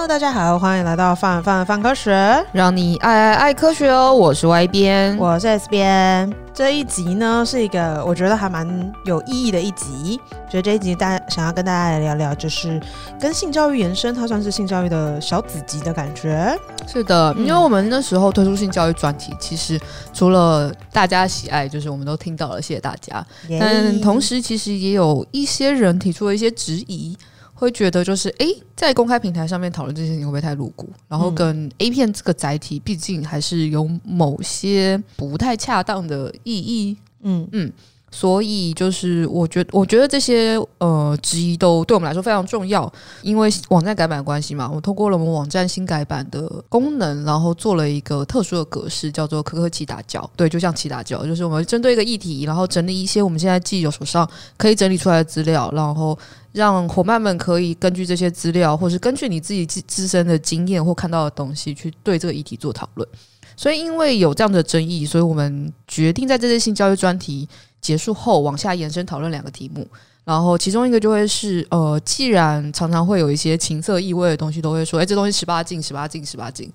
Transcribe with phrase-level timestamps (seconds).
[0.00, 4.14] Hello，大家好，欢迎来到范范范科学，让你爱爱爱科学哦。
[4.14, 6.32] 我是 Y 编，我是 S 编。
[6.54, 8.66] 这一集呢是一个我觉得还蛮
[9.04, 10.18] 有意义的一集，
[10.50, 12.80] 所以这一集大家想要跟大家来聊聊，就是
[13.20, 16.58] 跟性教育延伸，它算是性教育的小子集的感觉。
[16.86, 19.78] 是的，因为我们那时候推出性教育专题，其实
[20.14, 23.22] 除了大家喜爱，就是我们都听到了，谢谢大家。
[23.60, 27.14] 但同时，其实也有一些人提出了一些质疑。
[27.60, 30.88] 会觉得就是哎，在公开平台上面讨论这些事情会不会太露骨？
[31.06, 36.96] 然后跟 A 片这个载体，毕竟还是有某些不太恰当的意义。
[37.22, 37.70] 嗯嗯。
[38.12, 42.92] 所以就是，我觉，我觉得这些呃质疑都对我们来说非常重要，
[43.22, 50.28] 因为网站改版的关系嘛，我通过了我们网站新改版的功能，然后做了一个特殊的格式，叫做“科科奇打教”。
[50.34, 56.18] 对，就像奇打教，就是我们针对一个议题，然后整理一些我们现在既有手上可以整理出来的资料，然后
[56.50, 63.08] 让伙伴们可以根据这些资料，或是根据你自己自自身的经验或看到的东西，去对这个议题做讨论。
[63.56, 67.48] 所以，因为有这样的争议，所以我们决定在这次性教育专题。
[67.80, 69.86] 结束后，往下延伸讨论两个题目，
[70.24, 76.70] 然后其中一个就会是，呃，既然常常会有一些情色意味的东西，都会说，哎，这东西十八禁，十八禁，十八禁。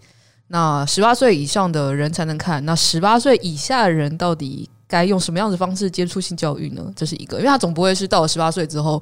[0.48, 6.86] 那十八岁以上的人才能看，那十八岁以下的人到底该用什么样的方式接触性教育呢？
[6.96, 9.02] 这是一个，因为他总不会是到了十八岁之后，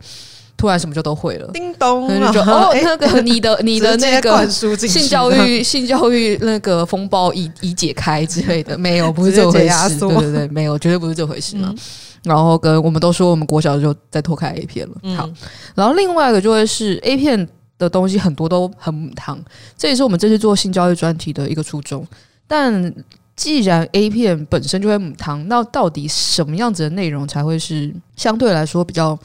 [0.56, 1.50] 突然什么就都会了。
[1.52, 10.00] 叮咚，就说哦，那个 你的你的那个性教育 性教育那个风暴已已解开之类的，没有，不是这回事。
[10.00, 11.68] 对对对，没有，绝对不是这回事嘛。
[11.70, 11.78] 嗯、
[12.24, 14.96] 然后跟我们都说，我们国小就在脱开 A 片了。
[15.04, 15.30] 嗯、好，
[15.76, 17.46] 然后另外一个就会是 A 片
[17.78, 19.38] 的东西很多都很母汤，
[19.78, 22.08] 这也是我们这次做性教育专题的一个初衷。
[22.48, 22.94] 但
[23.36, 29.20] 既然 A 片本身就会母汤，那到底什么样子的内容才会是相对来说比较？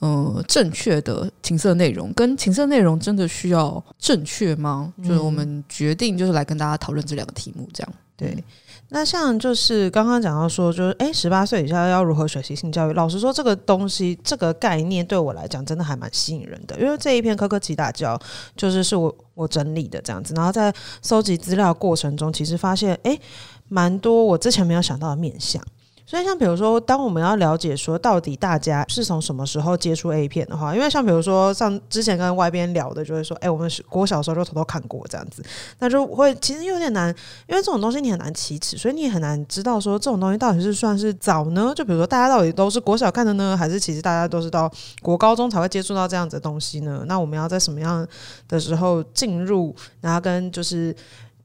[0.00, 4.92] 呃，正确的情色内容跟情色内容真的需要正确吗？
[4.96, 8.44] 嗯、就是我们决定就是来跟大家讨论这两个题目，这样对。
[8.90, 12.92] 那像就是刚刚讲到说，就是诶，十八岁以下要如何学习性教育？
[12.94, 18.18] 老实说，这个东西这个概念对我来讲真的还蛮吸引人的，因为这一篇科科奇大教
[18.56, 20.72] 就是是我我整理的这样子，然后在
[21.02, 23.20] 搜集资料过程中，其实发现诶，
[23.68, 25.62] 蛮多我之前没有想到的面向。
[26.08, 35.44] 所以，像比如说，当我们要了解说到底大家是从什么时候接触 A 片的话，因为像比如说，像之前跟外边聊的，就会说，哎、我们是国小时候就偷偷看过这样子，
[35.80, 37.14] 那就会其实有点难，
[37.46, 41.74] 因为这种东西你很难启齿，所以你也很难知道说这种东西到底是算是早呢？
[41.76, 47.04] 就比如说，大家到底都是国小看的呢，还是其实大家都是到国高中才会接触到这样子的东西呢？
[47.06, 48.08] 那我们要在什么样
[48.48, 50.96] 的时候进入，然后跟就是。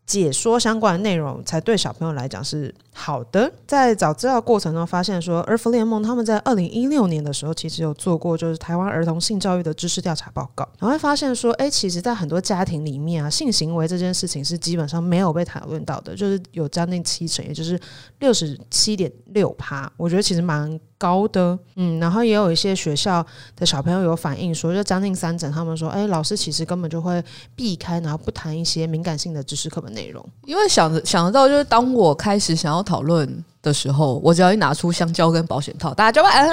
[0.05, 3.51] 解说相关的内容才对小朋友来讲是好的。
[3.67, 17.79] 在找资料过程中发现说，儿福联盟他们在二零一六年的时候其实有做过就是台湾儿童性教育的知识调查报告，然后会发现说，哎，其实，在很多家庭里面啊，性行为这件事情是基本上没有被讨论到的，就是有将近七成，也就是
[18.19, 19.91] 六十七点六趴。
[19.97, 20.79] 我觉得其实蛮。
[20.95, 23.25] 高的，嗯，然后也有一些学校
[23.57, 27.21] 的小朋友有反映说，就将近三成，他们说，哎，老师其实根本就会
[27.57, 36.45] 避开，然后不谈一些敏感性的知识课本内容，因为想着想得到，就是当我开始想要讨论的时候，我只要一拿出香蕉跟保险套，大家就会，啊，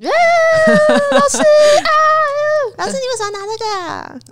[0.00, 1.90] 老师啊，
[2.78, 3.66] 老师你为什么拿这个？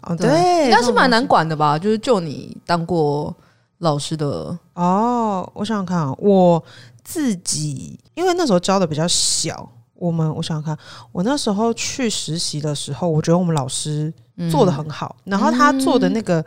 [0.02, 1.78] 哦，对，应该是蛮难管的吧？
[1.78, 3.34] 就是就你当过
[3.78, 6.62] 老师的哦，我想想看啊，我。
[7.06, 10.74] 自己，因为那时候教的比较小，我们我想想看，
[11.12, 14.10] 我那时候去实习的时候，我觉得我们老师
[14.50, 16.44] 做的很好，嗯、然后他做的那个，嗯、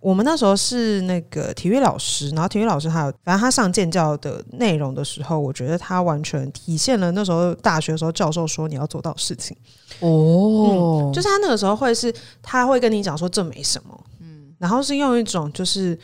[0.00, 9.56] 我们那时候是那个体育老师，然后体育老师他有，反正他上建教的内容的时候，我觉得他完全体现了那时候大学的时候教授说你要做到的事情。
[10.00, 15.98] 哦、嗯，就是他那个时候会是他会跟你讲说这没什么，嗯，然后是用一种就是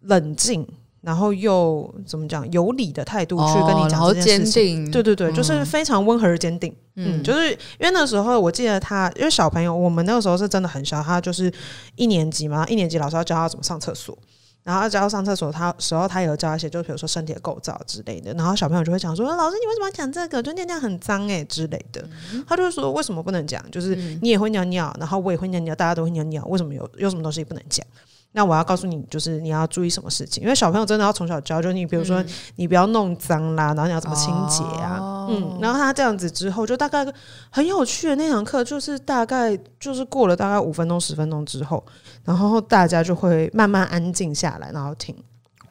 [0.00, 0.66] 冷静。
[1.00, 6.74] 然后又怎么讲有理的态度去跟你讲这件事情，哦、对对对，嗯、就是非常温和而坚定。
[6.96, 11.52] 嗯，就是因为那时候我记得他，因为小朋友我们那个时候是真的很小，他就是
[11.94, 14.18] 一年级嘛，一年级老师要教他怎么上厕所，
[14.64, 20.42] 然后教他上厕所，他时候他也有教一些，就比如说身体的构造之类的，然后小朋友就会讲说，老师你为什么要讲这个？
[20.42, 22.04] 就尿尿很脏哎之类的，
[22.34, 23.64] 嗯、他就会说为什么不能讲？
[23.70, 27.86] 就是你也会尿尿，然后我也会尿尿，大家都会尿尿，为什么有有什么东西不能讲？
[28.32, 32.22] 那我要告诉你，就是你要注意什么事情，因为小朋友真的要从小教，就你比如说
[32.56, 37.04] 你不要弄脏啦，然后你要怎么清洁啊，哦、嗯，然后他这样子之后，就大概
[37.50, 41.82] 很有趣的那堂课，就是大概就是过了大概五分钟十分钟之后，
[42.22, 45.16] 然后大家就会慢慢安静下来，然后听。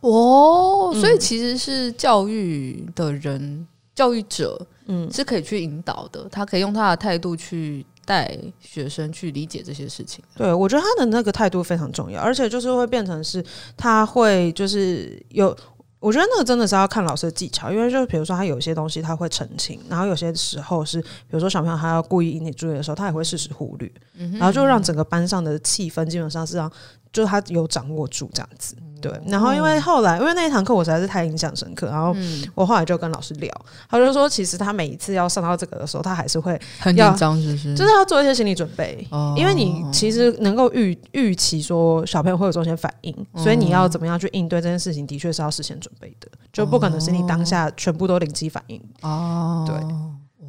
[0.02, 7.86] 哦，所以其实是教育的人，嗯、教育者，嗯，是可以去引导的，他可以用他的态度去。
[8.08, 10.24] 带学生去理解这些事情。
[10.34, 13.44] 对，我觉得他的那个态度非常重要，而且就是会变成是
[13.76, 15.56] 他会就是有。
[16.00, 26.72] 我觉得那个真的是要看老师的技巧，因为就是比如说他有些东西他会澄清，然后有些时候是比如说小朋友他要故意引你注意的时候，他也会适时忽略，嗯、哼然后就让整个班上的气氛基本上是让
[27.18, 28.76] 就是他有掌握住这样子。
[29.00, 32.16] 对，然后因为后来因为那一堂课我实在是太印象深刻，然后
[32.56, 33.52] 我后来就跟老师聊，
[33.90, 37.76] 他就说其实他每一次要上到这个的时候，他还是会很紧张，是不是？
[37.76, 49.64] 就是要做一些心理准备，因为你其实能够预预期说小朋友会有这些反应，所以你要怎么样去应对这件事情，的确是要事先准备的，就不可能是你当下全部都灵机反应哦。
[49.68, 49.80] 对，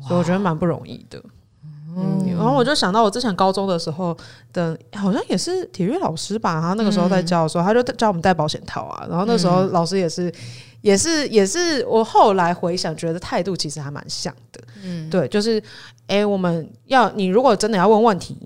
[0.09, 1.23] 所以我觉得蛮不容易的。
[2.00, 4.16] 嗯，然后我就想到我之前高中的时候
[4.52, 9.06] 的，好像也是体育老师吧，他那个时候在教的时候，他就教我们戴保险套啊。
[9.08, 10.32] 然后那时候老师也是，
[10.80, 11.84] 也是，也是。
[11.86, 14.60] 我后来回想，觉得态度其实还蛮像的。
[14.84, 15.62] 嗯，对，就是，
[16.06, 18.38] 哎，我们要你如果真的要问问题。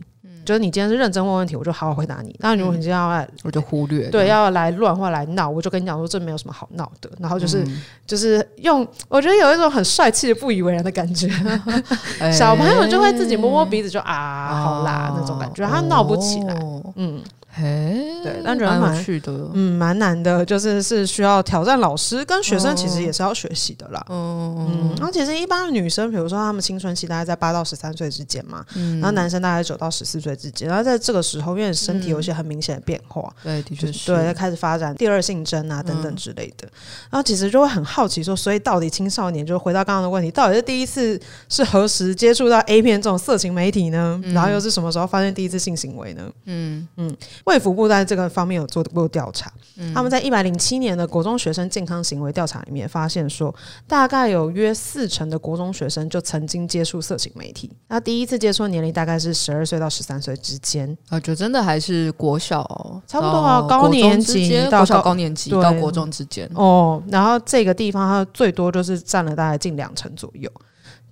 [0.44, 2.34] 就是你今天是认真问问题，我就好好回答你。
[2.40, 4.08] 那如果你今天要来，我就忽略。
[4.08, 7.10] 对，要来乱或来闹，我就跟你讲说这没有什么好闹的。
[7.18, 11.28] 然后就是、嗯、就是用，我觉得有一种很帅气的不以为然的感觉。
[12.20, 16.54] 欸、小朋友就会自己摸摸鼻子就，就啊，好啦那种感觉，他闹不起来。
[16.96, 17.22] 嗯。
[17.54, 24.02] 嘿，对，但觉得蛮有趣的，嗯，蛮难的，就是是需要挑战老师跟学生，其实也是要学习的啦。
[24.08, 36.66] 嗯嗯，然后其实一般的女生，比如说她们青春期大概在八到十三岁之间嘛，嗯，然后男生大概九到十四岁之间，然后在这个时候，因为身体有一些很明显的变化，对，的确是，对，开始发展第二性征啊等等之类的，
[37.10, 41.20] 然后其实就会很好奇说，所以到底青少年就回到刚刚的问题，到底是第一次
[41.50, 44.18] 是何时接触到 A 片这种色情媒体呢？
[44.32, 46.32] 然后又是什么时候发生第一次性行为呢？
[46.46, 47.14] 嗯嗯。
[47.44, 53.54] 卫福部在这个方面有做过调查，嗯、他们在一百零七年的国中学生健康行为调查里面发现说，
[53.86, 57.70] 大概有约四成的国中学生就曾经接触色情媒体。
[57.88, 62.62] 那第一次接触的年龄大概是十二岁到十三岁之间，啊，就真的还是国小
[63.06, 67.02] 差不多啊，高年级到高年级到国中之间哦。
[67.08, 70.50] 然后这个地方它最多就是占了大概近两成左右。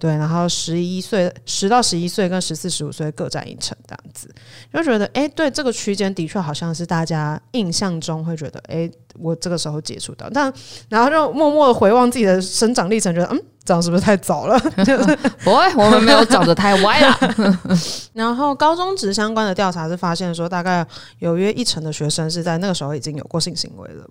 [0.00, 4.34] 对，然后十一岁、十到十一岁跟十四、十五岁各占一成，这样子
[4.72, 10.50] 就觉得，哎，对这个区间的确好像是大家印象中会觉得，哎，我这个时候接触到，但
[10.88, 14.58] 然后就默默的回望自己的生长历程，觉得，嗯，长是不是太早了？
[15.44, 17.68] 不会，我们没有长得太歪了。
[18.14, 20.86] 然后高中职相关的调查是发现说，大概
[21.18, 24.08] 有约一成的学生是在那个时候已经有过性行为了。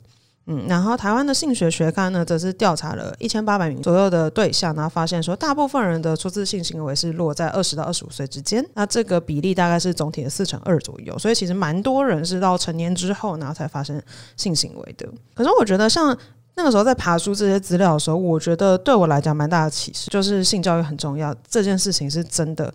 [0.51, 14.01] 嗯，然后台湾的性学学刊呢，则是调查了一千八百名左右的对象，然后发现说，大部分人的初次性行为是落在二十到二十五岁之间，那这个比例大概是总体的四成二左右，所以其实蛮多人是到成年之后，然后才发生
[14.38, 15.07] 性行为的。
[15.36, 16.18] 可是我觉得，像
[16.56, 22.74] 那个时候在爬出这些资料的时候，我觉得对我来讲蛮大的启示，就是性教育很重要，这件事情是真的，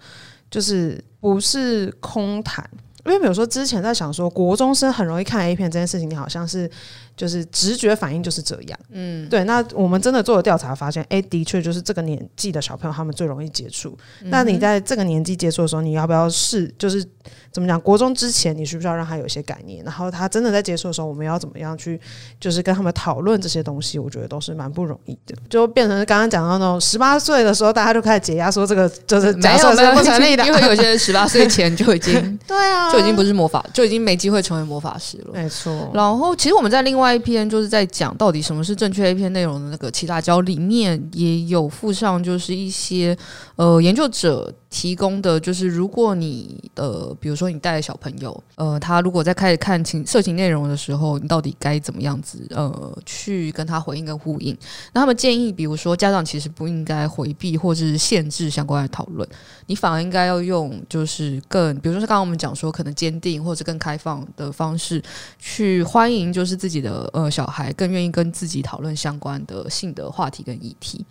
[0.49, 2.65] 就是不是空谈。
[3.05, 6.71] 因为比如说之前在想说，国中生很容易看 A 片这件事情，你好像是。
[7.17, 9.45] 就是直觉反应就是这样，嗯，对。
[9.45, 13.97] 那我们真的做了调查，发现，哎，的确就是这个年纪的小朋友他们最容易接触。
[14.23, 16.67] 嗯、那你在这个年纪接触的时候，你要不要试？
[16.77, 17.05] 就是
[17.53, 17.81] 怎么讲？
[17.81, 19.85] 国中之前，你需不需要让他有一些概念？
[19.85, 22.01] 然后他真的在接触的时候，我们要怎么样去，
[22.41, 23.97] 就是跟他们讨论这些东西？
[23.97, 25.37] 我觉得都是蛮不容易的。
[25.49, 32.13] 就变成刚刚讲到那种十八岁的时候，大家就开始解压，说这个就是假设是不成立的，因为有些人十八岁前就已经
[32.45, 35.31] 对啊，就已经不是魔法，就已经没机会成为魔法师了。
[35.33, 35.89] 没错。
[35.95, 37.04] 然后，其实我们在另外。
[37.05, 43.15] 另外一篇就是在讲到底什么是正确 A 片内容的那个齐大教里面也有附上，就是一些
[43.57, 54.57] 呃研究者提供的，就是如果你呃比如说你带小朋友，呃他如果在开始看情色情内容的时候，你到底该怎么样子呃去跟他回应跟呼应？
[54.95, 59.29] 那他们建议，比如说家长其实不应该回避或是限制相关的讨论，
[59.67, 65.03] 你反而应该要用就是更比如说是刚刚我们讲说可能坚定或者更开放的方式
[65.39, 66.94] 去欢迎，就是自己的。
[67.13, 71.05] 呃，小孩更愿意跟自己讨论相关的性的话题跟议题。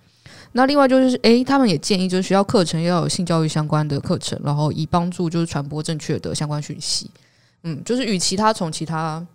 [0.53, 7.09] 那另外就是，诶，他们也建议就是学校课程要有性教育相关的课程，然后以帮助就是传播正确的相关讯息。
[7.63, 9.25] 嗯，就是与其他从其他，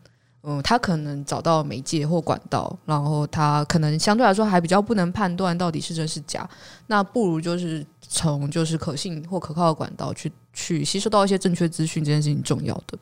[0.43, 6.49] 嗯，他可能找到媒介或管道，然后他可能相对来说还比较不能判断到底是真是假，
[6.87, 12.99] 那不如就是从就是可信或可靠的管道去去吸收到一些正确资讯，这件事情重要的。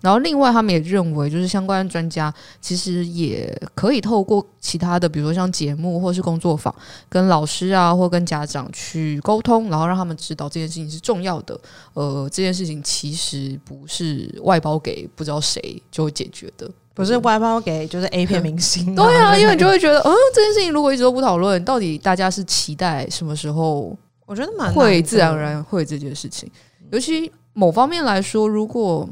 [0.00, 6.74] 然后，另外他们也认为，就是相关的专家其实也可以透过其他的，比如说像节目或是工作坊，
[7.08, 11.58] 跟老师啊或跟家长去沟通，然后让他们知道这件事情是重要的。
[11.94, 18.92] 呃，这件事情其实不是外包给不知道谁就会解决的，不是外包给就是 A 片明星。
[18.94, 23.96] 对啊，因为你就会觉得，嗯，这件事情如果一直都不讨论，到底大家是期待什么时候？
[24.26, 26.50] 我觉得蛮会自然而然会这件事情。
[26.90, 29.08] 尤其某方面来说，如果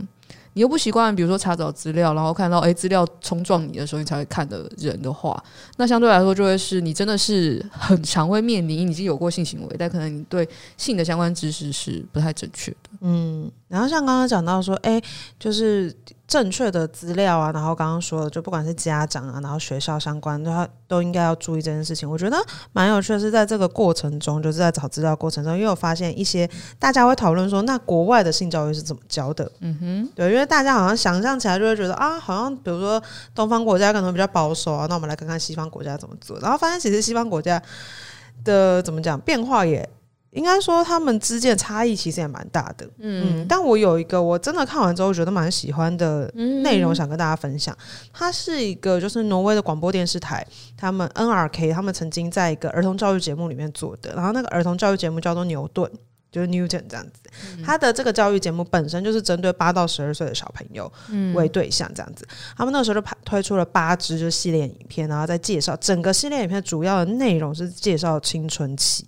[0.54, 5.42] 你又不习惯，比如说查找资料，然后看到诶资料冲撞你的时候，你才会看的人的话，
[5.78, 12.90] 那相对来说就会是你真的是很常会面临你已经有过性行为，但可能你对性的相关知识是不太正确的。
[13.00, 15.00] 嗯，然后像刚刚讲到说，哎，
[15.38, 15.97] 就是。
[16.29, 22.11] 正确的资料啊，然后刚刚说的，就不管是家长啊，然后学校相关，他都应该要注意这件事情。
[22.11, 26.49] 我觉得蛮有趣的是，在这个过程中，就是在找资料过程中，又有发现一些
[26.79, 29.52] 大家会讨论说，那国外的性教育是怎么教的？
[29.61, 33.02] 嗯哼，对，因为大家好像想象起来就会觉得啊，好像比如说
[33.35, 37.62] 东方国家可能比较保守啊，那我们来看看西方国家怎么做，然后发现其实西方国家
[38.43, 39.87] 的怎么讲变化也。
[40.32, 46.26] 应该说，他们之间的差异其实也蛮大的，嗯，嗯，但我有一个我真的看完之后觉得蛮喜欢的
[46.62, 47.76] 内容，想跟大家分享。
[48.14, 55.86] 它是一个就是挪威的广播电视台，他们 NRK 他们曾经在一个儿童教育节目里面做的，然后那个儿童教育节目叫做牛顿，
[56.30, 57.62] 就是 Newton 这样子。
[57.62, 60.90] 他的这个教育节目本身就是针对八到十二岁的小朋友
[61.34, 62.26] 为对象这样子。
[62.56, 69.06] 他们那个时候就推出了八支就是系列影片，然后再介绍整个系列影片主要的内容是介绍青春期。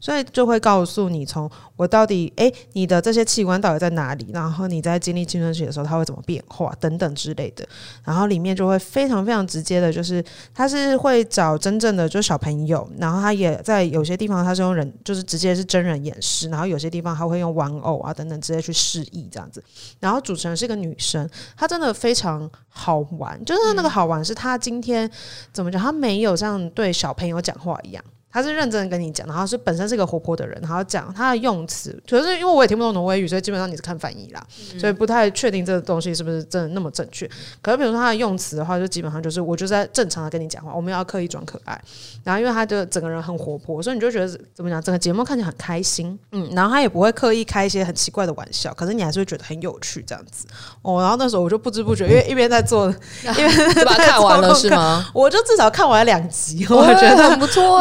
[0.00, 4.26] 所以就会告诉你，从我到底诶，你的这些器官到底在哪里？
[4.32, 7.66] 然后你在经历青春期的时候，它会怎么变化等等之类的。
[8.02, 19.62] 然后里面就会非常非常直接的，就是他是会找真正的就是小朋友，然后他也在有些地方他是用人，就是直接是真人演示，然后有些地方他会用玩偶啊等等直接去示意这样子。
[19.98, 25.10] 然后主持人是一个女生，她真的非常好玩，就是那个好玩是她今天
[25.52, 28.02] 怎么讲，她没有像对小朋友讲话一样。
[28.32, 37.28] 他是认真的跟你讲，然后是本身是一个活泼的人，然后讲他的用词，可是因为我也听不懂挪威语，所以基本上你是看翻译啦，嗯、所以不太确定这个东西是不是真的那么正确。
[37.60, 41.80] 可是比如说他的用词的话，就基本上就是我就在正常的跟你讲话，我们要刻意装可爱。
[42.22, 50.46] 然后因为他的整个人很活泼，所以你就觉得怎么讲，整个节目看起来很开心，嗯，然后他也不会刻意开一些很奇怪的玩笑，可是你还是会觉得很有趣这样子。
[50.82, 55.04] 哦，然后那时候我就不知不觉，因为一边在做，一边就把它看完了是吗？
[55.12, 57.80] 我就至少看完了两集，我觉得 很不错，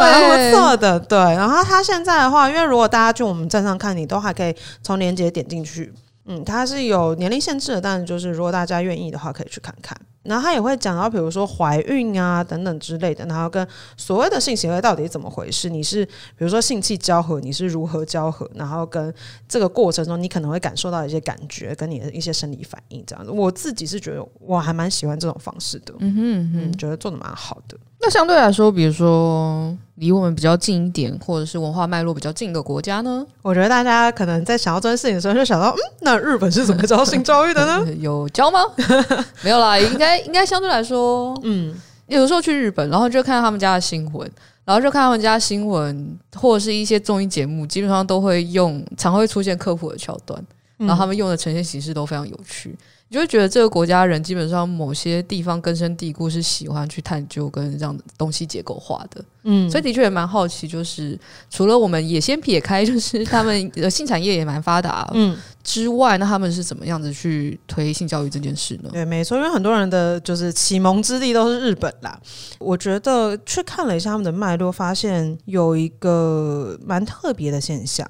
[0.51, 0.99] 错的。
[0.99, 5.93] 对，然后他现在的话，因为如果大家去我们站上看，你都还可以从链接点进去。
[6.25, 9.97] 嗯，它是有年龄限制的，但是就是如果大家愿意的话，可以去看看。
[10.21, 13.65] 然后他也会讲到，比如说怀孕啊等等之类的，然后跟
[13.97, 15.69] 所谓的性行为到底怎么回事？
[15.69, 18.47] 你是比如说性器交合，你是如何交合？
[18.53, 19.11] 然后跟
[19.47, 23.31] 这个过程中，你可能会感受到一些感觉，跟你的一些生理反应这样子。
[23.31, 27.75] 我自己是觉得我还蛮喜欢这种方式的，嗯哼嗯哼，觉得做的蛮好的。
[28.01, 33.25] 那相对来说，比如说离我们比较近一点，或者是文化脉络比较近的国家呢？
[33.41, 37.85] 我觉得大家可能在想要这件事情的时候，就想到，嗯，那日本是怎么教 性教育的呢？
[37.99, 38.59] 有教吗？
[39.43, 41.75] 没有啦，应该应该相对来说，嗯，
[42.07, 44.31] 有时候去日本，然后就看到他们家的新闻，
[44.63, 50.41] 然后就看他们家新闻或者是一些综艺节目，基本上都会用，常会出现科普的桥段，
[50.77, 52.77] 然后他们用的呈现形式都非常有趣。
[53.09, 68.91] 你就会觉得这个国家人基本上某些地方根深蒂固是喜欢去探究跟这样的东西结构化的，嗯，所以的确也蛮好奇，就是除了我们也先撇开，就是他们的性产业也蛮发达，嗯，之外，那他们是怎么样子去推性教育这件事呢？
[68.93, 72.19] 对，没错，因为很多人的就是启蒙之地都是日本啦。
[72.59, 78.07] 我觉得去看了一下他们的脉络，发现有一个蛮特别的现象。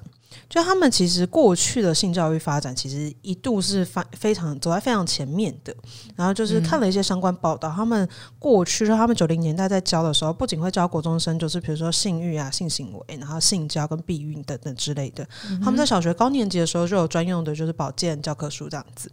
[0.50, 5.72] 就他们其实过去的性教育发展，其实一度是非非常走在非常前面的。
[6.16, 15.24] 然后就是看了一些相关报道，嗯、他们过去说他们九零年代在教的时候，不仅会教国中生，就是比如说性欲啊、性行为，然后性交跟避孕等等之类的。
[15.48, 19.08] 嗯、他们在小学高年级的时候就有专用的，就是保健教科书这样子。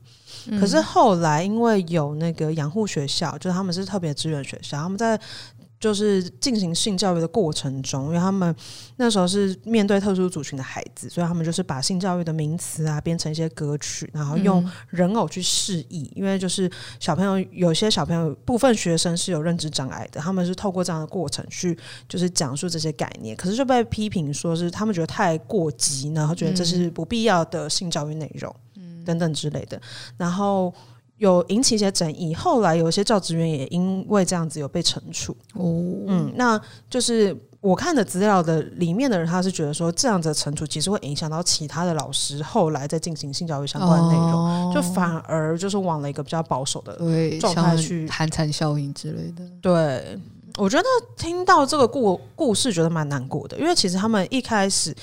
[0.48, 5.20] 嗯、可是后来因为有那个养护学校，就是他们是特别支援学校，他们在。
[5.80, 8.56] 就是进行性教育的过程中，因为他们
[8.96, 16.12] 那时候是面对特殊族群的孩子，所以他们就是把性教育的名词啊编成一些歌曲，然后用人偶去示意。
[16.16, 16.70] 因为就是
[17.00, 21.78] 小朋友有些小朋友部分学生是有认知障碍的，他们是透过这样的过程去
[22.10, 28.56] 就是讲述这些概念，可是就被批评说是他们觉得太过激，然后觉得这是不必要的性教育内容，
[29.06, 29.80] 等等之类的，
[30.18, 30.74] 然后。
[31.18, 35.36] 有引起一些争议，后来有一些教职员也因为这样子有被惩处。
[35.56, 36.60] 哦，嗯，那
[36.90, 46.96] 就是我看的资料的里面的人，他是觉得说这样子的惩处其实会影响到其他的老师后来在进行性教育相关的内容，哦、就反而就是往了一个比较保守的
[47.40, 49.44] 状态去寒蝉效应之类的。
[49.60, 50.20] 对，
[50.58, 50.86] 我觉得
[51.18, 54.96] 听到这个故故事觉得蛮难过的，因为其实他们一开始，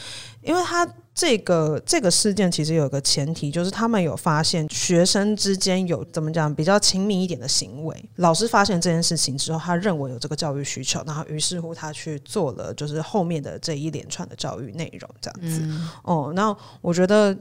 [0.42, 0.88] 因为他。
[1.14, 8.04] 这个这个事件其实有个前提，就是他们有发现学生之间有怎么讲比较亲密一点的行为。
[8.16, 15.60] 老师发现这件事情之后，他认为有这个教育需求，然后于是乎他去做了就是后面的这一连串的教育内容，这样子。
[15.62, 17.36] 嗯、哦，那我觉得。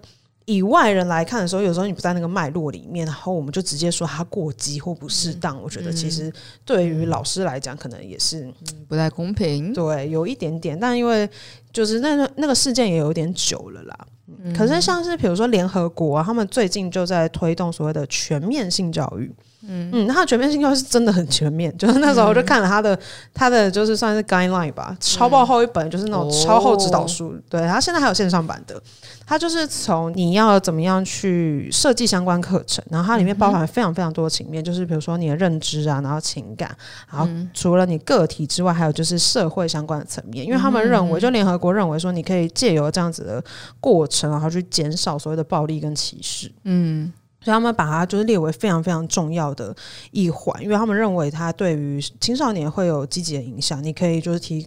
[0.46, 5.58] 以外人来看的时候，有时候你不在那个脉络里面，然后我们就直接说他过激或不适当。
[5.58, 6.32] 嗯、我觉得其实
[6.66, 8.52] 对于老师来讲，可能也是
[8.88, 9.74] 不太公平。
[9.74, 11.30] 对，有一点点，但因为
[11.72, 14.08] 就是那个那个事件也有点久了啦。
[14.44, 19.34] 嗯、可是像是比如说联合国啊，他们最近就在推动所谓的全面性教育。
[19.68, 23.00] 嗯嗯，他的全面性教育是真的很全面，就是那时候我就看了他的、嗯、
[23.34, 27.32] 他的就是算是 guideline 吧，超爆厚一本，就是那种超厚指导书。
[27.34, 28.82] 嗯、对，他现在还有线上版的。
[29.26, 36.76] 它就是从你要怎么样去设计相关课程，然后它里面包含非常非常多的层面，就是比如说你的认知啊，然后情感，
[37.10, 43.42] 然后除了你个体之外，还有就是社会相关的层面，因为他们认为，就联合国认为说，你可以借由这样子的
[43.80, 46.52] 过程，然后去减少所谓的暴力跟歧视。
[46.66, 47.12] 嗯。
[47.44, 49.76] 所以他们把它就是列为非常非常重要的
[50.12, 53.84] 一环，因为他们认为它对于青少年会有积极的影响。
[53.84, 54.66] 你可以就是提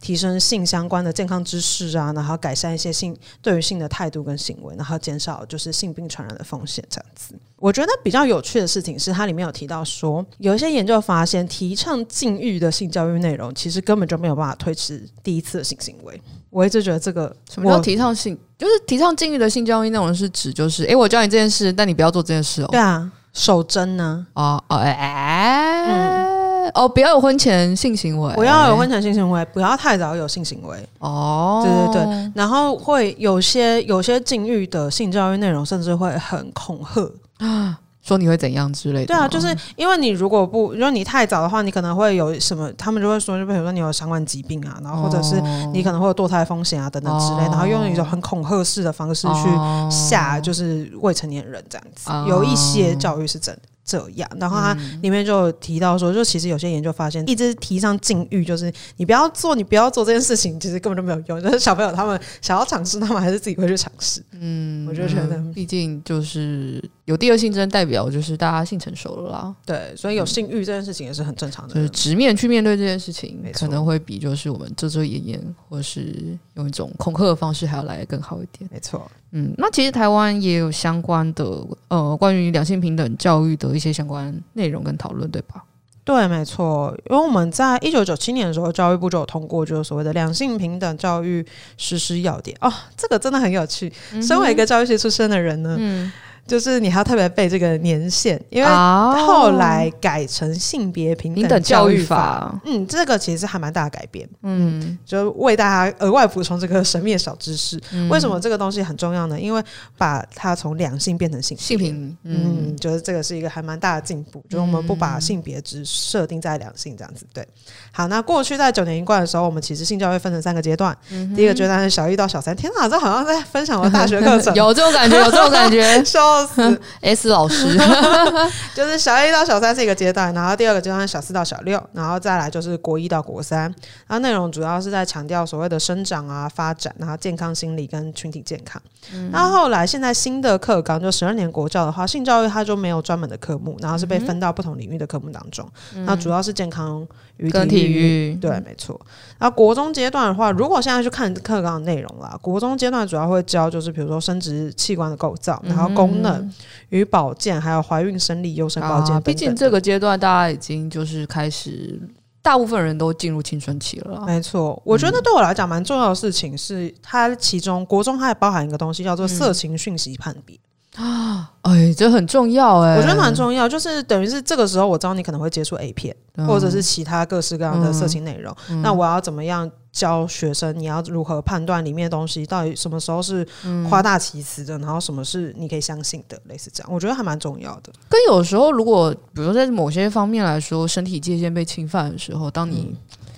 [0.00, 6.82] 提升性相关的健康知识啊，然后改善一些性对于性的态度跟行为，然后减少就是性病传染的风险。
[6.88, 16.20] 这样子，我觉得比较有趣的事情是，它里面有提到说，有一些研究发现，提倡禁欲的性教育内容，其实根本就没有办法推迟第一次的性行为。
[16.50, 22.68] 我一直觉得这个什么叫提倡性，就是提倡禁欲的性教育内容是指就是，哎、欸，我教你这件事，但你不要做这件事哦。
[22.70, 24.26] 对啊，守贞呢？
[24.34, 30.88] 哦哦哎哎，嗯、哦，不要有婚前性行为，不要有婚前性行为，不要太早有性行为。
[30.98, 37.78] 哦，对对对，然后会有些有些禁欲的性教育内容，甚至会很恐吓啊。
[38.06, 39.06] 说你会怎样之类的？
[39.06, 42.70] 对啊，就是因为你如果不，如果你太早的话，你可能会有什么？
[42.74, 45.40] 他们就会说，就比如说你有相关疾病啊，然后或者是
[45.72, 49.48] 你可能会有堕胎风险啊等等之类，然后用一种很恐吓式的方式去
[49.90, 53.62] 吓，就是未成年人这样子，有一些教育是真的。
[53.86, 61.42] 这样，然后他里面就提到说，就其实有些研究发现，一直提倡禁欲，就是你不要做，你不要做这件事情，其实根本就没有用。
[61.42, 64.24] 就是小朋友他们想要尝试，他们还是自己会去尝试。
[64.32, 69.54] 嗯，我就觉得，毕竟就是有第二性征，代表就是大家性成熟了啦。
[69.66, 71.74] 对，所以有性欲这件事情也是很正常的。
[71.74, 78.68] 就是直面去面对这件事情，可能会比就是我们遮遮掩掩，或是用一种恐吓的方式还要来得更好一点。
[78.72, 79.06] 没错。
[79.32, 81.44] 嗯，那其实台湾也有相关的
[81.88, 85.62] 呃，关于两性平等教育的一些相关内容跟讨论，对吧？
[86.04, 86.96] 对，没错。
[87.10, 91.44] 因为我们在一九九七年的时候，教育部就有通过，就是所谓的两性平等教育
[91.76, 92.56] 实施要点。
[92.62, 93.92] 哦，这个真的很有趣。
[94.22, 96.10] 身为一个教育系出身的人呢，嗯。
[96.46, 102.54] 就是你还要特别背这个年限，因为后来改成性别平等教育法。
[102.66, 104.28] 嗯，这个其实还蛮大的改变。
[104.42, 107.80] 嗯，就为大家额外补充这个神秘的小知识。
[108.10, 109.40] 为什么这个东西很重要呢？
[109.40, 109.62] 因为
[109.96, 114.44] 把它从两性变成性性平，嗯，就是这个是一个还蛮大的进步。
[114.50, 117.26] 就是我们不把性别只设定在两性这样子。
[117.32, 117.46] 对，
[117.90, 120.94] 好，那过去在九年一贯的时候，我们其实性教育分成三个阶段。
[121.34, 122.54] 第一个阶段是小一到小三。
[122.54, 126.02] 天哪，这好像在分享我大学课程， 有这种感觉，有这种感觉。
[126.46, 127.76] 是 S 老师，
[128.74, 133.62] 就是小一到小三是一个阶段，然后第二个阶段是小四到小六，然后再来就是国一到国三。
[134.06, 138.80] 然后内容主要是在强调所谓的生长啊、发展，然后健康心理跟群体健康。
[139.12, 145.68] 嗯、然后后来现在新的课纲就十二年国教的话，性教育它就没有专门的科目，然后是被分到不同领域的科目当中。
[145.94, 147.06] 嗯、那主要是健康
[147.38, 149.00] 与体育，对，没错。
[149.38, 156.34] 然后国中阶段的话，如果现在去看课纲的内容啦，国中阶段主要会教就是比如说生殖器官的构造，然后功能。
[156.34, 156.54] 嗯
[156.90, 159.20] 与保健，还有怀孕、生理、优生保健。
[159.22, 162.00] 毕竟这个阶段，大家已经就是开始，
[162.40, 164.22] 大部分人都进入青春期了。
[164.24, 170.56] 没错，我觉得对我来讲蛮重要的事情是，它其中国中它还包含一个东西叫做色情讯息判别
[170.96, 171.50] 啊。
[171.64, 176.14] 哎，这很重要哎，我觉得蛮重要，就是等于是这个时候，我知道你可能会接触 A 片，
[176.46, 179.70] 或者是其他各式各样的色情内容，那我要怎么样？
[179.94, 183.46] 教学生你要如何判断里面的东西到底什么时候是
[183.88, 187.92] 夸大其词的，嗯、然后什么是你可以相信的，类似这样，我觉得还蛮重要的。
[188.08, 192.92] 跟有时候，如果比如说在某些方面来说，身体界限被侵犯的时候，当你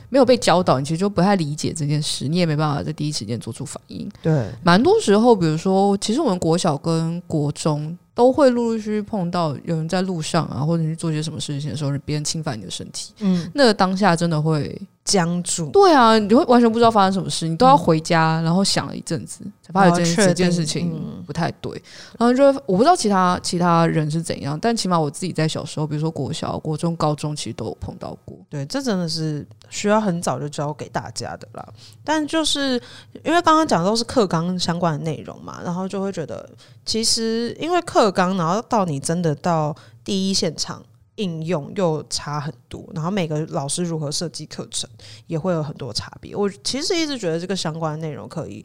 [0.08, 4.08] 没有被教导，你其实就不太理解这件事，你也没办法在第一时间做出反应。
[4.22, 15.68] 对，蛮多时候，比如说，其实我们国小跟国中都会陆陆续续碰到有人在路上啊，或者去做些什么事情的时候，别人侵犯你的身体，嗯，那个当下真的会僵住。
[15.68, 21.70] 对啊，你会完全不知道发生什么事，你都要回家，嗯、然后想了一阵子，才发现这件事情不太对。
[21.76, 21.82] 嗯、
[22.20, 28.34] 然后就我不知道其他其他人是怎样，但起码我自己在小时候，比如说国小、国中、高中，其实都有碰到过。
[28.48, 31.68] 对，这真的是需要很早就教给大家的啦。
[32.02, 32.80] 但就是
[33.22, 36.48] 因为刚刚讲的都是课纲相关的内容嘛，然后就会觉得。
[36.86, 40.82] 其实，因为课纲，然后到你真的到第一现场
[41.16, 44.88] 应用又差很多，然后每个老师如何设计课程
[45.26, 46.34] 也会有很多差别。
[46.34, 48.64] 我其实一直觉得这个相关的内容可以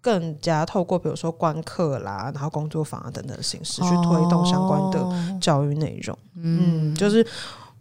[0.00, 6.14] 更加透过比如说观课啦，然后工作坊啊等等的形式去推动相关的教育内容。
[6.16, 7.26] 哦、嗯，就是。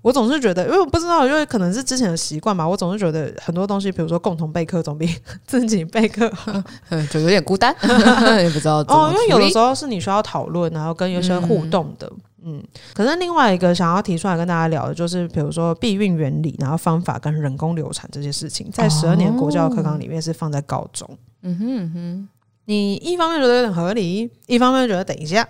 [0.04, 2.68] 我总是觉得，因为我不知道，因为可能是之前的习惯吧。
[2.68, 5.10] 我总是觉得很多东西，比如说共同备课，总比
[5.48, 6.54] 自己备课好，
[7.10, 7.74] 就有点孤单，
[8.44, 9.10] 也不知道哦。
[9.14, 12.06] 因为有的时候是你需要讨论，然后跟有些互动的，
[12.44, 12.64] 嗯，嗯。
[12.94, 21.10] 可是另外一个想要提出来跟大家聊的，就是比如说避孕原理，然后方法跟人工流产这些事情，在十二年国教课纲里面是放在高中。
[21.44, 22.30] 嗯哼嗯哼。
[22.66, 25.48] 你一方面觉得有点合理，一方面觉得等一下，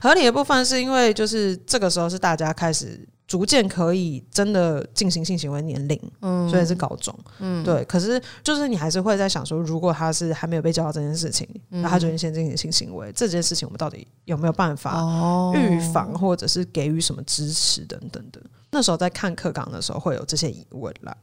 [0.00, 3.06] 合理的部分是因为就是这个时候是大家开始。
[3.30, 7.84] 逐渐可以真的进行性行为年龄，嗯，所以是高中，嗯，对。
[7.84, 15.00] 可是就是你还是会在想说，如果他是还没有被教到这件事情，那、嗯、他就先进行性行为，这件事情我们到底有没有办法
[15.54, 18.40] 预防，或者是给予什么支持等等的？
[18.72, 21.16] 那时候在看课纲的时候会有这些疑问啦。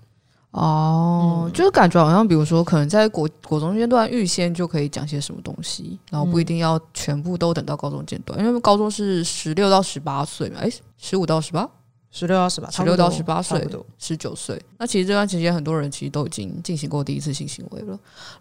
[0.51, 11.69] 哦，嗯、就是感觉好像，比如说，可能在国国中阶段预先就可以讲些什么东西，然后不一定要全部都等到高中阶段，因为高中是十六到十八岁嘛，哎，十五到十八。
[12.17, 13.67] 十六到十八，十六到十八岁，
[13.99, 14.59] 十九岁。
[14.79, 17.89] 那其实这段期间，很多人其实都已经进行过第一次性行为了。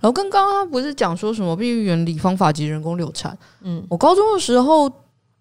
[0.00, 3.36] 然后跟刚刚不是讲说什么避孕原理、方法及人工流产？
[3.60, 4.90] 嗯，我高中的时候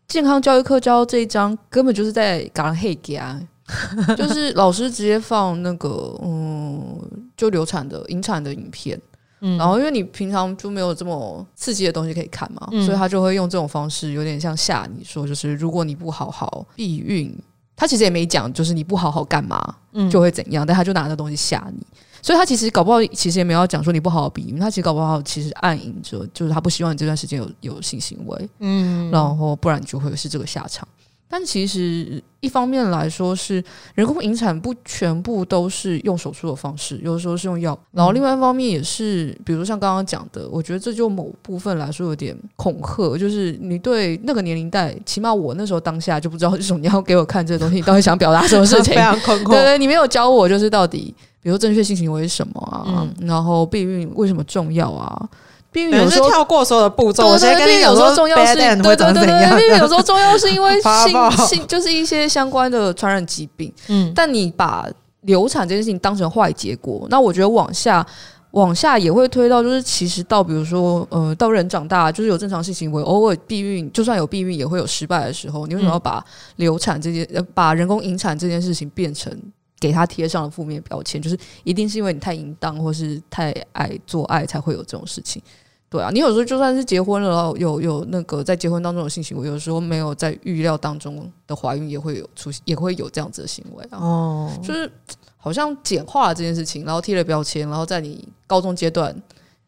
[0.10, 3.40] 健康教育课教这一章，根本就是在搞黑家，
[4.18, 7.00] 就是老师直接放那个嗯，
[7.38, 9.02] 就流产的、引产的影片。
[9.40, 17.34] 嗯，然后因为你平常就没有这么刺激的东西可以看嘛，嗯、所以他就会用这种方式，有点像吓你说，就是如果你不好好避孕。
[17.76, 19.76] 他其实也没讲，就是你不好好干嘛，
[20.10, 21.86] 就会怎样，嗯、但他就拿那东西吓你，
[22.22, 30.88] 所以他其实搞不好，其实也没有讲说你不好好避孕，他其实搞不好，其实暗影着，就是他不希望你这段时间有有性行为，嗯，然后不然你就会是这个下场。
[31.28, 33.62] 但其实一方面来说是
[33.96, 37.78] 人工引产不全部都是用手术的方式，有的时候是用药。
[37.92, 48.94] 然后另外一方面也是，比如像刚刚讲的，我觉得这就某部分来说有点恐吓，就是你对那个年龄代，起码我那时候当下就不知道这种你要给我看这个东西，你到底想表达什么事 情？
[48.94, 49.46] 非常恐吓。
[49.46, 52.86] 对对，你没有教我，就是到底，比如说正确性行为是什么啊？
[52.88, 55.28] 嗯、然后避孕为什么重要啊？
[55.76, 60.72] 避孕有时候跳过所有的步骤，我先跟你讲说重要是，对对对对，避孕有时候重要是因为
[61.06, 64.88] 性性就是一些相关的传染疾病，嗯，但你把
[65.24, 68.06] 流产这件事情当成坏结果，那我觉得往下
[68.52, 76.24] 往下也会推到，就是其实到比如说呃，到人长大就是有正常性行为，偶尔避孕就算有避孕也会有失败的时候，你为什么要把
[76.56, 79.30] 流产这件呃把人工引产这件事情变成
[79.78, 85.42] 给他贴上了负面标签，就是一定是因为你太淫荡或是太爱做爱才会有这种事情。
[85.96, 93.98] 对啊，你有时候就算是结婚了，有有那个在结婚当中有性行为，有时候没有在预料当中的怀孕也会有出现，也会有这样子的行为啊。
[93.98, 94.92] 哦，就是
[95.38, 99.16] 好像简化了这件事情，然后贴了标签，然后在你高中阶段，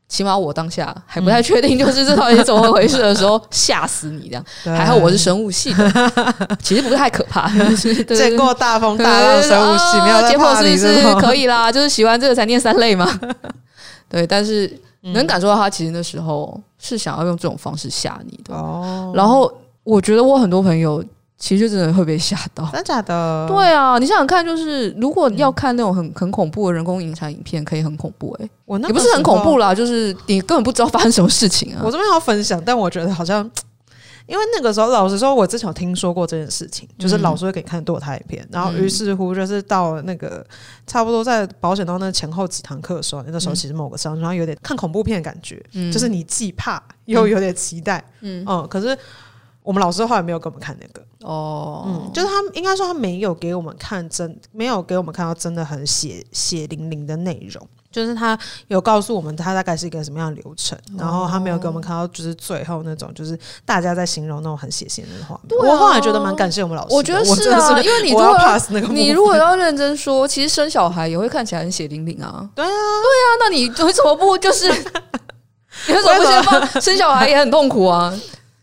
[0.10, 4.46] 起码我当下还不太确定，就是这到底是怎么回事的时候，吓死你这样。
[4.66, 7.50] 对还好我是生物系的，其实不是太可怕。
[8.14, 13.08] 见过大风大浪生物系，没有结果是是可以啦，就是喜欢这个才念三类嘛。
[14.10, 14.82] 对，但是。
[15.14, 19.12] 能感受到他其实那时候是想要用这种方式吓你的，哦。
[19.16, 19.52] 然后
[19.84, 21.04] 我觉得我很多朋友
[21.38, 23.48] 其实就真的会被吓到，真的假的？
[23.48, 31.82] 对啊，你想想看，就是如果要看那种很很恐怖的人工引产影片，可以很恐怖哎，我那也不是很恐怖啦，就是你根本不知道发生什么事情啊。
[31.84, 33.50] 我这边要分享，但我觉得好像。
[34.28, 40.46] 因为那个时候，老实说，我之前有听说过这件事情，就是老师会给你看堕胎影片，嗯、然后于是乎就是到那个
[40.86, 48.98] 差不多在保险到那前后几堂课的时候，那个时候其实某个上，然后有点看恐怖片的感觉，嗯、就是你既怕又有点期待，嗯，嗯，可是
[49.64, 57.66] 我们老师后来没有给我们看那个，哦，嗯，就是他应该说他没有给我们看真，没有给我们看到真的很血血淋淋的内容。
[57.98, 65.58] 就是他有告诉我们，他大概是一个什么样的流程，然后他没有给我们看到，就是最后那种，就是大家在形容那种很血腥的画面。
[65.60, 68.38] 我后来觉得蛮感谢我们老师，我觉得是啊，因为你如果
[68.90, 72.48] 你如果要认真说，其实生小孩也会看起来很血淋淋啊。
[72.54, 74.70] 对啊，对啊，那你为什么不就是？
[75.88, 78.14] 你为什么不先放生小孩也很痛苦啊？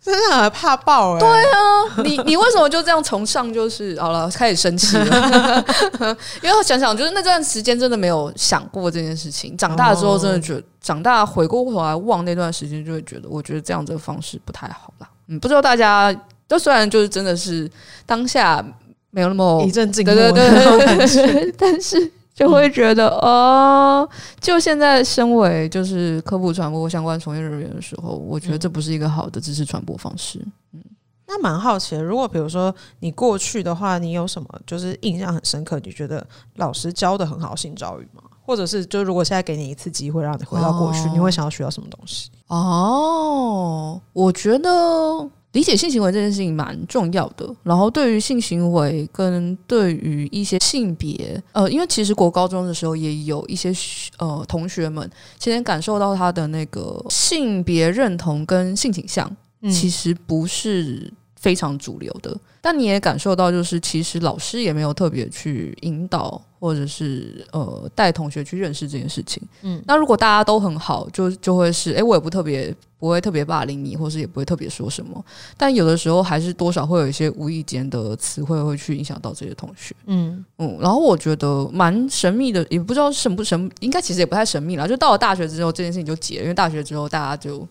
[0.04, 1.20] 真的很怕爆哎、欸！
[1.20, 5.64] 对啊，你你为什么就这样从上就是好了开始生气了？
[6.42, 9.56] 因为我想想，就是那段时间真的没有想过这件事情。
[9.56, 15.08] 长大之后，真的觉得、哦、长大回过头来望那段时间，就会觉得我觉得这样子的方式不太好啦。
[15.28, 16.14] 嗯，不知道大家
[16.46, 17.70] 都虽然就是真的是
[18.04, 18.62] 当下
[19.10, 22.12] 没有那么一阵静默，对对对，对，但是。
[22.34, 24.08] 就会觉得哦，
[24.40, 30.44] 就现在身为就是科普传播相关从业人员的时候，我觉得这不是一个好的知识传播方式。
[30.72, 30.82] 嗯，
[31.28, 35.78] 那蛮好奇的，如果比如说你过去的话，你有什么就是印象很深刻？
[35.84, 38.22] 你觉得老师教的很好性教育吗？
[38.44, 42.30] 或者是就如果现在给你一次机会让你回到过去，哦，你会想要学到什么东西？
[42.48, 45.30] 哦，我觉得。
[45.54, 53.72] 理解性行为这件事情蛮重要的，然后对于性行为跟对于一些性别，呃，因为其实国高中的时候也有一些
[54.18, 59.30] 呃同学们，其实感受到他的那个性别认同跟性倾向，
[59.70, 62.36] 其实不是非常主流的。
[62.60, 69.42] 但你也感受到，就是其实老师也没有特别去引导，或者是呃带同学去认识这件事情。
[69.60, 75.22] 嗯，那如果大家都很好，就就会是，哎，我也不特别不会特别霸凌你，或是也不会特别说什么。
[75.58, 79.94] 但有的时候还是多少会有一些无意间的词汇会去影响到这些同学。
[80.06, 84.88] 嗯嗯，然后我觉得蛮神秘的，也不知道神不神，应该其实也不太神秘了。
[84.88, 87.68] 就到了大学之后，这件事情就解了，因为大学之后大家就。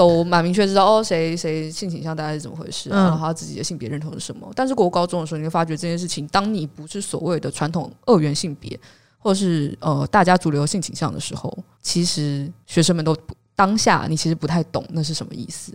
[0.00, 4.50] 都蛮明确知道哦，谁谁性倾向大概是怎么回事啊，然后他自己的性别认同是什么。
[4.56, 8.80] 但是国高中的时候，你会发觉这件事情，当你不是所谓的传统二元性别，
[9.18, 13.14] 或是呃大家主流性倾向的时候，其实学生们都
[13.54, 15.74] 当下你其实不太懂那是什么意思。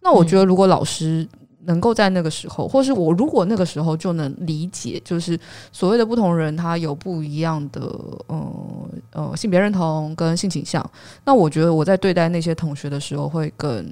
[0.00, 1.28] 那我觉得如果老师。
[1.66, 5.38] 能够在那个时候，或是我如果那个时候就能理解，就是
[5.70, 7.80] 所谓的不同人，他有不一样的
[8.28, 8.52] 呃
[9.12, 10.88] 呃性别认同跟性倾向，
[11.24, 13.84] 那我觉得我在对待那些同学的时候会更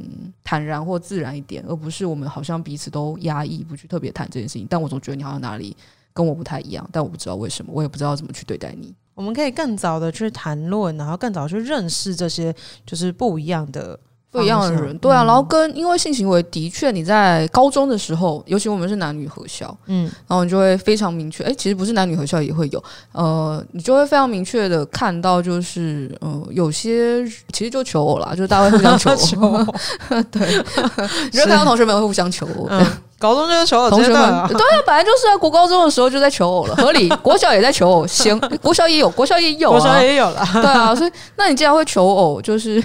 [0.43, 4.67] 坦然或自然一点，而不是我们好像彼此都压抑不去特别谈这件事情。
[4.71, 5.77] 但我总觉得你好像哪里
[6.13, 8.95] 跟我不太一样，但我不知道为什么，我也不知道怎么去对待你。
[9.15, 12.55] 我们可以更早的去谈论，然后更早去认识这些
[12.87, 13.99] 就是不一样的。
[14.35, 29.64] 不一样的人，对啊，然后跟因为性行为的确你在高中的时候，尤其我们是男女合校，嗯，然后你就会非常明确，哎，其实不是男女合校也会有，呃，你就会非常明确的看到，就是呃，有些其实就求偶啦，就是大家会互相求偶，
[30.33, 30.49] 对，
[31.31, 32.85] 你就看到同学们会互相求偶，嗯，
[33.20, 34.18] 高中就是求偶，同学们
[34.49, 42.83] 对啊，本来就是啊，国高中的时候就在求偶了，合理，国小也在求偶，行，国小也有，国小也有，国小也有了，对啊，所以那你既然会求偶，就是。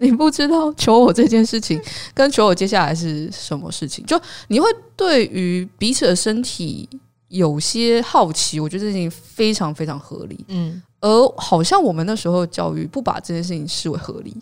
[0.00, 1.80] 你不知道求我这件事情
[2.14, 6.88] 跟求我接下来是什么事情，就你会对于彼此的身体
[7.28, 10.44] 有些好奇，我觉得这件事情非常非常合理。
[10.48, 14.34] 嗯，而好像我们那时候教育不把这件事情视为合理，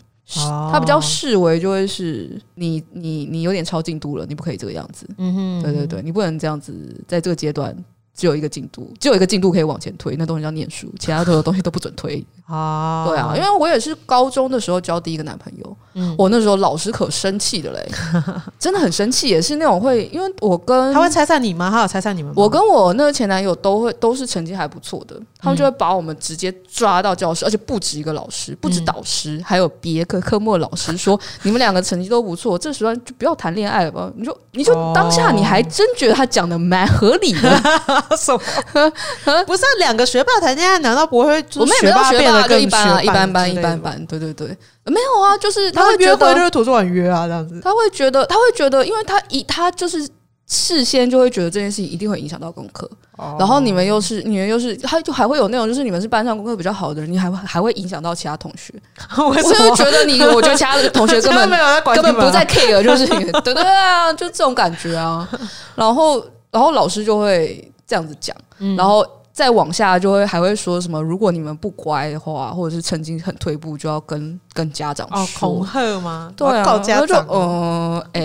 [0.71, 5.07] 他比较视为就会是你你你有点超进度了，你不可以这个样子。
[5.17, 6.73] 嗯哼，对对对，你不能这样子，
[7.07, 7.75] 在这个阶段
[8.19, 12.21] 只有一个进度，只有一个进度可以往前推，那东西叫念书，其他的东西都不准推。
[12.45, 17.91] 啊，对啊，因为我也是高中的时候交第一个男朋友，嗯，我那时候老师可生气的嘞，
[18.59, 21.69] 真的很生气，也是那种会，因为我跟他会拆散你吗？
[21.69, 22.33] 他有拆散你们吗？
[22.35, 34.11] 我跟我那个前男友都会都是成绩还不错的，他们就会把我们直接抓到教室，而且不止一个老师，不止导师，还有别科科目的老师说， 你们两个成绩都不错，这时候就不要谈恋爱了吧？
[34.15, 37.61] 你说，你就当下你还真觉得他讲的蛮合理的，
[38.17, 38.39] 什么？
[39.45, 42.49] 不是两个学霸谈恋爱，难道不会我们也没有学霸变？
[42.49, 44.05] 就一般啊，一般般，一般般。
[44.05, 44.47] 对对对，
[44.85, 47.59] 没有啊，就是他会约会就是图书馆约啊，这样子。
[47.63, 50.07] 他会觉得，他会觉得，因为他一他就是
[50.47, 52.89] 事先就会觉得这件事情一定会影响到功课。
[53.17, 53.35] 哦。
[53.37, 58.73] 然后你们又是你们又是，他就还会有那种，就是你们是班上功课比较好的人，你还会还会影响到其他同学。
[59.17, 65.27] 我就觉得你，我觉得其他的同学根本 没有在管，根本不在 care，就是对对对啊，就这种感觉啊。
[65.75, 68.33] 然后然后老师就会这样子讲，
[68.77, 69.05] 然后。
[69.31, 71.01] 再往下就会还会说什么？
[71.01, 75.17] 如果你们不乖的话，或者是曾经很退步，就要跟跟家长说。
[75.21, 76.29] 哦，恐吓吗？
[76.35, 77.25] 对啊，告家长。
[77.31, 78.21] 嗯，哎、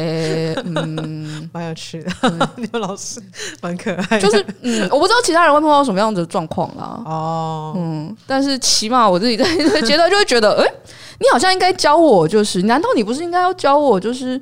[0.57, 2.11] 呃， 嗯，蛮有趣的，
[2.57, 3.23] 你们老师
[3.63, 4.21] 蛮可爱的。
[4.21, 7.01] 就是嗯，我不知道其他人会碰到什么样的状况啦。
[7.05, 10.75] 哦，嗯，但是起码我自己在这个阶段就会觉得，哎、欸，
[11.21, 14.41] 你好像应该教我，就是难道你不是应该要教我，就是？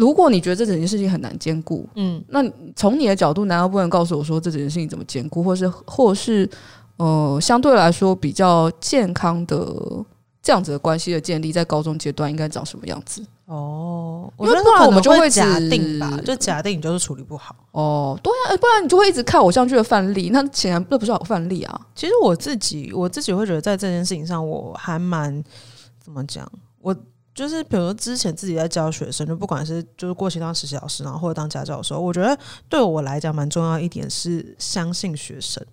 [0.00, 2.42] 如果你觉得这整件事情很难兼顾，嗯，那
[2.74, 6.48] 从你的角度，难道不能告诉我说这整件事情怎么兼顾，或是或是
[6.96, 9.76] 呃相对来说比较健康的
[10.42, 13.22] 这样子的关系的建立，在高中阶段应该长什么样子？
[13.44, 17.54] 哦，因为不然我们就会假定吧，就假定你就是处理不好。
[17.72, 21.80] 哦，对啊，不然你就会一直看偶像剧的范例，那显然那不是好范例啊。
[21.94, 25.44] 其实我自己我自己会觉得，在这件事情上，我还蛮
[26.02, 26.96] 怎么讲我。
[27.34, 32.38] 就是比如说之前自己在教学生，就不管是就是过去当实习老师，然后或者当家教的时候，我觉得
[32.68, 35.64] 对我来讲蛮重要一点是相信学生。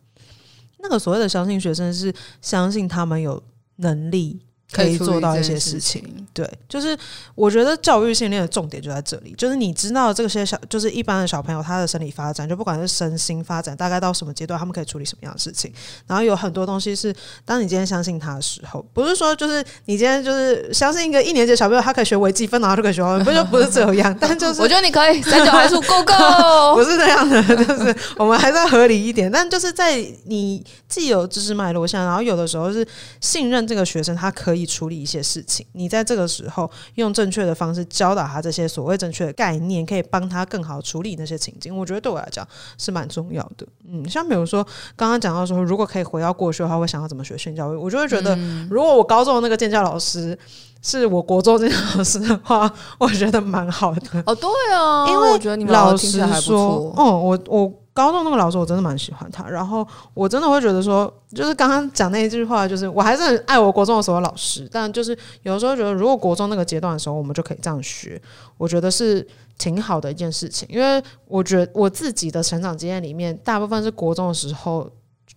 [0.80, 3.42] 那个所谓的相信学生，是相信他们有
[3.78, 4.42] 能力。
[4.72, 6.04] 可以做到一些事情，
[6.34, 6.96] 对，就是
[7.36, 15.72] 我觉得教育训练的重点就在这里，就是你知道这些小，就是一般的小朋友他的生理发展，就不管是身心发展，大概到什么阶段，他们可以处理什么样的事情。
[16.06, 32.86] 然后有很多东西是，当你今天相信他的时候，不是说就是你今天就是相信一个一年级的小朋友，他可以学微积分，然后就可以学，不就不是这样，但就 是我觉得你可以三角函数，Go Go， 不是这样的，就是我们还是要合理一点，但就是在你既有知识脉络下，然后有的时候是
[33.22, 34.57] 信任这个学生，他可以。
[34.66, 41.76] 处理一些事情，你在这个时候用正确的方式教导他这些所谓正确的概念，可以帮他更好处理那些情境。
[41.76, 43.68] 我觉得对我来讲是蛮重要的。
[43.88, 44.66] 嗯，像比如说
[44.96, 47.76] 刚刚讲到说，如果可以回到过去的话，会想要怎么学性教育？
[47.76, 48.38] 我就会觉得，
[48.70, 50.38] 如果我高中的那个建教老师
[50.82, 54.24] 是我国中建教老师的话，我觉得蛮好的。
[54.26, 57.74] 哦，对啊，因为我觉得你们老师说，哦，我我。
[57.98, 68.22] 高中那个老师我真的蛮喜欢他，然后我真的会觉得说，就是刚刚讲那一句话，就是我还是很爱我国中的所有老师，但就是有时候觉得，如果国中那个阶段的时候，我们就可以这样学，
[68.60, 74.88] 我觉得是挺好的一件事情，因为我觉得我自己的成长经验里面，大部分是国中的时候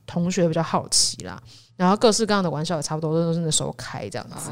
[0.07, 1.40] 同学比较好奇啦，
[1.77, 4.51] 然后各式各样的玩笑也差不多都是那时候开这样子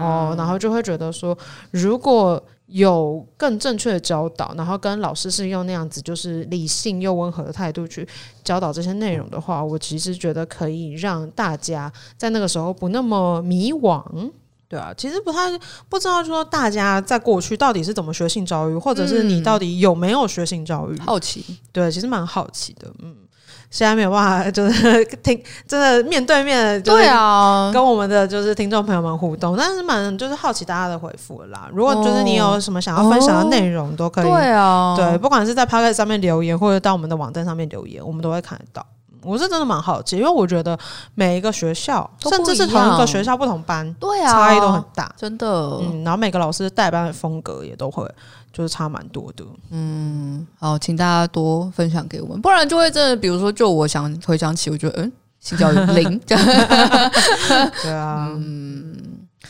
[0.00, 1.36] 哦，然后就会觉得说，
[1.72, 2.40] 如果。
[2.68, 8.06] 有更正确的教导，然后跟老师是用那样子就是理性又温和的态度去
[8.44, 14.30] 教导这些内容的话，我其实觉得可以让大家在那个时候不那么迷惘。
[14.68, 20.94] 对啊，其实不太不知道说大家在过去到底是怎么学性教育，或者是你到底有没有学性教育？
[20.96, 23.16] 嗯，好奇，对，其实蛮好奇的，嗯。
[23.70, 31.68] 现在没有办法，就是听真的面对面，对啊，跟我们的就是听众朋友们互动，但是蛮就是好奇大家的回复啦。
[31.72, 38.84] 如果就是你有什么想要分享的内容，都可以，对啊，对，不管是在 Podcast 上面留言，或者到我们的网站上面留言，我们都会看得到。
[39.22, 40.78] 我是真的蛮好奇，因为我觉得
[41.14, 45.46] 每一个学校，甚至是同一个学校不同班，对啊，差异都很大，真的。
[45.82, 48.08] 嗯，然后每个老师带班的风格也都会。
[48.58, 58.96] 就是差蛮多的，嗯，好，请大家多分享给我们，不然就会真的，比如说，就我想回想起，我觉得，嗯，性教育零， 对啊，嗯，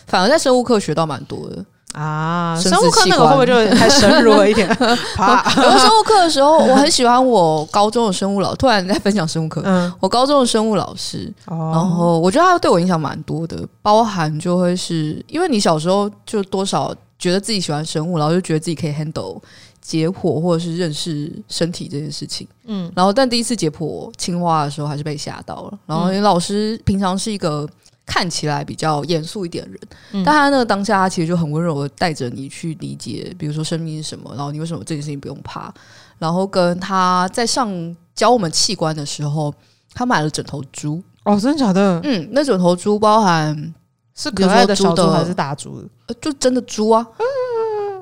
[0.07, 4.68] 反而在生物课学到蛮多的啊，生物课那个会不会就太深入了一点？
[5.16, 5.42] 怕。
[5.57, 16.94] 有的生物课的时候，我很喜欢我高中的生物老，突然在分享生物课，嗯，我高中的生物老师，哦、然后我觉得他对我影响蛮多的，包含就会是因为你小时候就多少。
[17.18, 19.40] 觉得自己喜欢生物，然后就觉得自己可以 handle
[19.81, 22.46] 解剖或者是认识身体这件事情。
[22.64, 25.78] 嗯，然后但第一次解剖青蛙的时候，还是被吓到了。
[25.87, 27.68] 然后你老师平常是一个
[28.07, 29.81] 看起来比较严肃一点的人，
[30.12, 35.72] 嗯、但他那个当下，他其实就很温柔的带着你去理解，比如说生命是什么，然后你为什么这件事情不用怕。
[36.18, 39.52] 然后跟他在上教我们器官的时候，
[39.94, 41.02] 他买了整头猪。
[41.24, 42.00] 哦，真的假的？
[42.04, 43.74] 嗯，那整头猪包含
[44.18, 45.81] 是可爱的小猪还是大猪？
[46.20, 47.07] 就真的猪啊，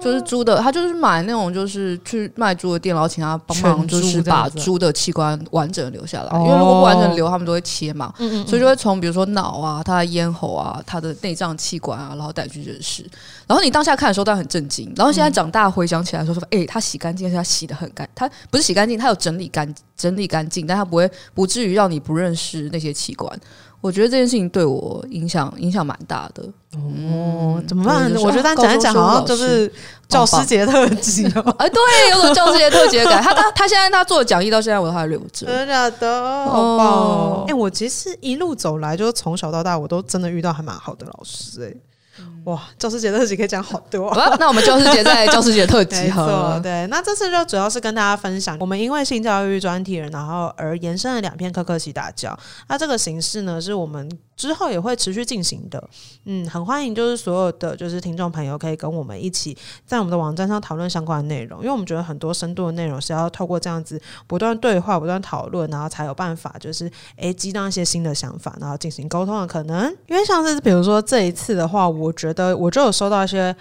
[0.01, 6.39] 就是猪的，他就是买那种，就是去卖猪的店，然后请他帮忙，就是把猪的器官完整的留下来。
[6.39, 8.15] 因为如果不完整留，他们都会切嘛，
[8.47, 13.05] 所以就会从比如说脑啊、他的咽喉啊、他的内脏器官啊，然后带去认识。
[13.47, 14.91] 然后你当下看的时候，当然很震惊。
[14.97, 23.39] 然后现在长大回想起来说说，哎，他洗干净，而且他洗的很干，他不是洗干净，他有整理干整理干净，但他不会不至于让你不认识那些器官。
[23.81, 26.43] 我觉得这件事情对我影响影响蛮大的。
[26.75, 28.13] 哦，怎么办？
[28.17, 29.73] 我觉得讲一讲好像就是
[30.09, 31.55] 教师节特 辑哦。
[31.59, 33.23] 哎，对，有种教师节特辑的感觉。
[33.23, 35.47] 他他他现在他做的讲义到现在我都还留着。
[35.47, 36.47] 真的假的？
[36.47, 37.45] 好棒哦！
[37.49, 42.23] 哎，我其实一路走来，就是从小到大，我都真的遇到还蛮好的老师哎。
[42.47, 44.09] 哇，教师节特辑可以讲好多。
[44.39, 46.61] 那我们教师节在教师节特辑 哈。
[46.63, 52.39] 对，那这次就主要是跟大家分享，我们因为性教育专题，然后而延伸了两篇科科习大教。
[52.69, 55.83] 那这个形式呢，是我们之后也会持续进行的。
[56.27, 69.93] 嗯，很欢迎就是所有的就是听众朋友可以跟我们一起在我们的网站上讨论相关的内容，因为我们觉得很多深度的内容是要透过这样子不断对话、不断讨论，然后才有办法就是诶激荡一些新的想法，然后进行沟通的可能。
[70.07, 72.36] 因为像是比如说这一次的话，我觉得。
[72.37, 73.55] 的我就有收到一些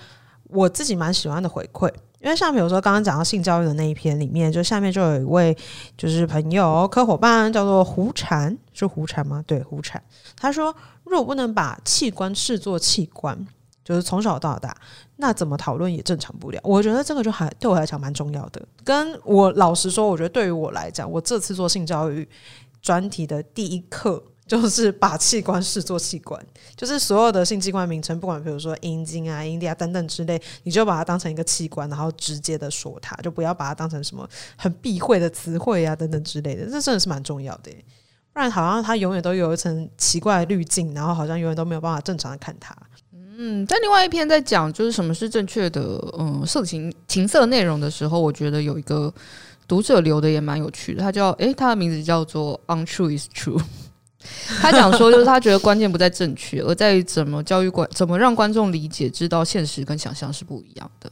[0.50, 5.58] 我自己蛮喜欢的回馈，因为像比如说刚刚讲到性教育的那一篇里面，就下面就有一位
[5.98, 9.44] 就是朋友科伙伴叫做胡禅，是胡禅吗？
[9.48, 10.00] 对，胡禅，
[10.38, 13.36] 他说如果不能把器官视作器官，
[13.84, 14.76] 就是从小到大，
[15.16, 16.60] 那怎么讨论也正常不了。
[16.64, 18.62] 我觉得这个就还对我来讲蛮重要的。
[18.84, 22.28] 跟我老实说，我觉得对于我来讲，我这次做性教育
[22.82, 24.24] 专题的第一课。
[24.48, 26.40] 就是把器官视作器官，
[26.78, 37.72] 就是所有的性器官名称，不管比如说阴茎啊、阴蒂啊等等之类，你就把它当成一个器官，然后直接的说它，就不要把它当成什么很避讳的词汇啊等等之类的， 这真的是蛮重要的，
[38.34, 42.76] 不然好像它永远都有一层奇怪的滤镜，然后好像永远都没有办法正常的看它。
[43.38, 45.82] 嗯，在另外一篇在讲就是什么是正确的
[46.18, 49.14] 嗯色情情色内容的时候，我觉得有一个
[49.68, 53.62] 读者留的也蛮有趣的，他叫诶，他的名字叫做 Untrue is True。
[54.62, 61.12] 他讲说，就是他觉得关键不在正确，而在于怎么教育观，怎么让观众理解，知道现实跟想象是不一样的。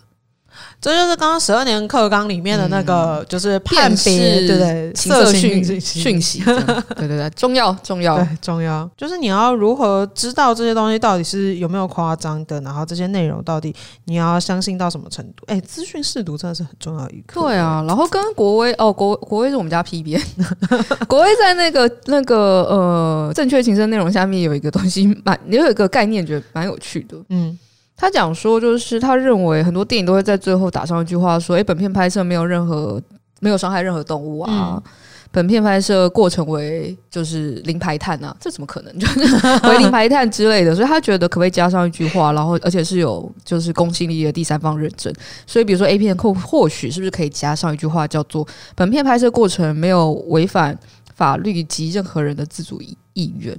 [0.82, 13.74] 这就是刚刚十二年课纲里面的那个，嗯、就是判别，对 对，对，色讯讯息，对对对，重要重要对重要，就是你要如何知道这些东西到底是有没有夸张的，然后这些内容到底
[14.06, 15.46] 你要相信到什么程度？
[15.48, 17.42] 哎，资讯识读真的是很重要一课。
[17.42, 20.22] 对啊，然后跟国威哦，国国威是我们家 PB，，
[21.08, 27.58] 国威在那个那个呃正确情色内容下面有一个东西蛮，有一个概念，觉得蛮有趣的，嗯。
[28.04, 33.02] 他讲说，就是他认为很多电影都会在最后打上一句话，说：“诶，本片拍摄没有任何
[33.40, 34.84] 没有伤害任何动物啊，嗯、
[35.32, 39.00] 本片拍摄过程为就是零排碳啊，这怎么可能？
[39.00, 39.22] 就 是
[39.70, 45.14] 为零排碳之类的。”所以他觉得可不可以加上一句话，然后而且是有就是公信力的第三方认证。
[45.48, 48.46] 所以比如说 A 片或或许是不是可以加上一句话，叫做
[48.76, 50.78] “本片拍摄过程没有违反
[51.16, 53.58] 法律及任何人的自主意意愿”。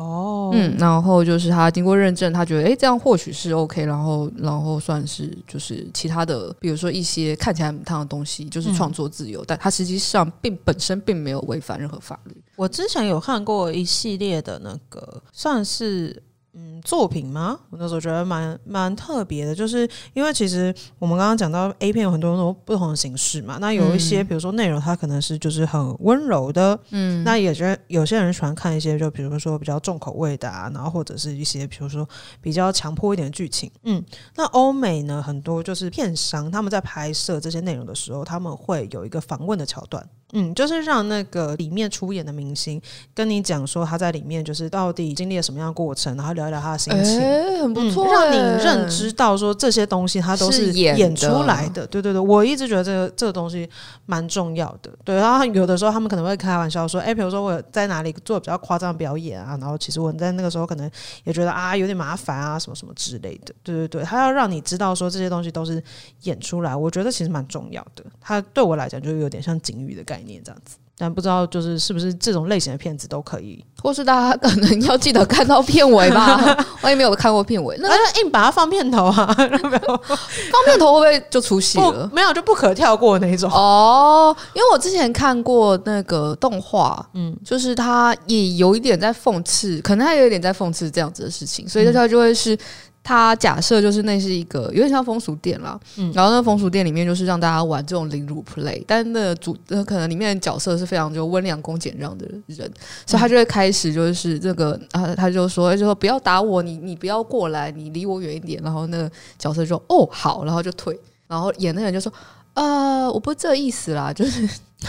[0.00, 12.34] 哦，嗯，然后就是他经过认证，他觉得诶，这样或许是 OK，然后然后算是就是其他的，比如说一些看起来很烫的东西，就是创作自由，嗯、但他实际上并本身并没有违反任何法律。
[12.56, 16.22] 我之前有看过一系列的那个，算是。
[16.52, 17.58] 嗯，作品吗？
[17.70, 23.58] 我那时候觉得蛮蛮特别的，就是因为其实我们刚刚讲到 A 片有很多种不同的形式嘛。
[23.60, 32.08] 那有一些，比如说内容，它可能是就是很温柔的，嗯，那也觉得有些人喜欢看一些，就比如说比较重口味的啊，然后或者是一些比如说
[32.40, 33.70] 比较强迫一点的剧情。
[33.84, 40.04] 嗯，那欧美呢，很多就是片商他们在拍摄这些内容的时候，他们会有一个访问的桥段。
[40.32, 42.80] 嗯，就是让那个里面出演的明星
[43.12, 51.82] 跟你讲说他在里面就是到底经历了什么样的过程，然后聊一聊他的心情，欸、很不错、嗯，让你认知到说这些东西他都是演出来的。
[51.82, 53.68] 的对对对，我一直觉得这个这个东西
[54.06, 54.90] 蛮重要的。
[55.04, 60.90] 对，然后有的时候他们可能会开玩笑说，哎、欸，比如说我在哪里做比较夸张的表演啊，然后其实我在那个时候可能
[61.24, 63.54] 也觉得啊有点麻烦啊什么什么之类的。
[63.62, 65.82] 对对对，他要让你知道说这些东西都是
[66.22, 68.02] 演出来，我觉得其实蛮重要的。
[68.18, 70.30] 他对我来讲就有点像警语的概念。
[70.30, 76.54] 念这样子，但不知道就是是不是这种类型的片子都可以，或是大家可能要记得看到片尾吧。
[76.82, 79.26] 我也没有看过片尾，那就硬把它放片头啊！
[79.34, 82.10] 放片头会不会就出戏了？
[82.12, 84.36] 没有，就不可跳过那种哦。
[84.52, 92.58] 因为我之前看过那个动画，嗯，就是他也有一点在讽刺，可能他有一点在讽刺这样子的事情，所以他就会是。
[93.02, 102.72] 他假设就是那是一个有点像风俗店啦，嗯，然后那风俗店里面就是让大家玩这种凌辱 play，但那主那可能里面的角色是非常就温良恭俭让的人，嗯，
[103.06, 112.12] 所以他就会开始就是这个啊，他就说就说不要打我，你你不要过来，你离我远一点，然后那个角色就说哦好，然后就退，然后演的人就说
[112.54, 114.48] 呃我不是这意思啦， 就是。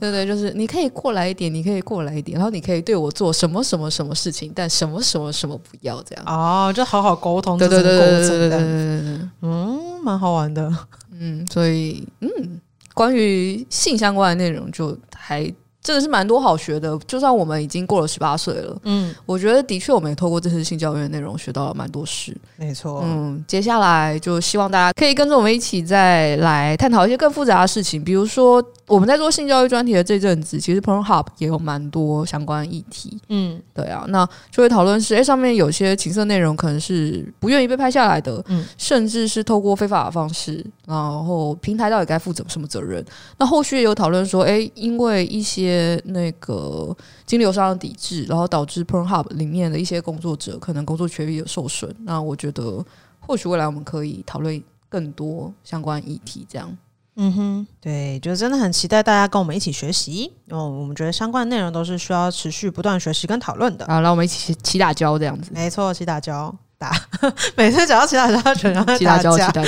[0.00, 10.68] 对对，就是你可以过来一点，你可以过来一点，然后你可以对我做什么什么什么事情，但什么什么什么不要这样哦，就好好沟通，对对对对对对对对，嗯，蛮好玩的，
[11.12, 12.60] 嗯，所以嗯，
[12.94, 15.54] 关于性相关的内容就还。
[15.86, 43.04] 真的是蛮多好学的，就算我们已经过了十八岁了，嗯，我觉得的确我们也透过这次性教育的内容学到了蛮多事，没错，嗯，接下来就希望大家可以跟着我们一起再来探讨一些更复杂的事情，比如说我们在做性教育专题的这阵子，其实 Pornhub 也有蛮多相关议题，嗯，对啊，那就会讨论是，哎，上面有些情色内容可能是不愿意被拍下来的，嗯，甚至是透过非法的方式，然后平台到底该负责什么责任？
[43.38, 51.94] 那后续也有讨论说，哎，因为一些那个金流上的抵制，然后导致 Pornhub 里面的一些工作者可能工作权益有受损。
[52.00, 52.84] 那我觉得，
[53.20, 56.46] 或许未来我们可以讨论更多相关议题。
[56.48, 56.76] 这样，
[57.16, 60.32] 嗯哼，对，就真的很期待大家跟我们一起学习。
[60.50, 63.84] 哦，我们觉得相关的内容都是需要持续不断学习跟讨论的。
[63.86, 65.50] 啊，让我们一起起打交这样子。
[65.52, 66.54] 没错，起打交。
[66.78, 66.92] 打，
[67.56, 69.30] 每次讲到骑大交，全场在打架。
[69.30, 69.64] 齐打交，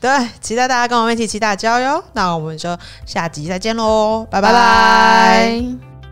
[0.00, 2.02] 对，期待大家跟我们一起骑大交哟。
[2.12, 4.52] 那我们就下集再见喽，拜拜。
[4.52, 5.87] 拜拜。